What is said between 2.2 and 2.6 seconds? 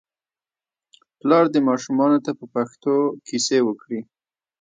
ته په